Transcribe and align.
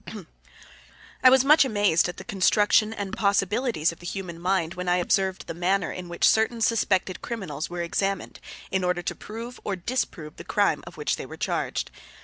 I 1.23 1.29
was 1.29 1.45
much 1.45 1.63
amazed 1.63 2.09
at 2.09 2.17
the 2.17 2.23
construction 2.23 2.91
and 2.91 3.15
possibilities 3.15 3.91
of 3.91 3.99
the 3.99 4.07
human 4.07 4.39
mind 4.39 4.73
when 4.73 4.89
I 4.89 4.97
observed 4.97 5.45
the 5.45 5.53
manner 5.53 5.91
in 5.91 6.09
which 6.09 6.27
certain 6.27 6.59
suspected 6.61 7.21
criminals 7.21 7.69
were 7.69 7.83
examined 7.83 8.39
in 8.71 8.83
order 8.83 9.03
to 9.03 9.13
prove 9.13 9.59
or 9.63 9.75
disprove 9.75 10.37
the 10.37 10.43
crime 10.43 10.83
of 10.87 10.97
which 10.97 11.17
they 11.17 11.27
were 11.27 11.37
charged. 11.37 11.91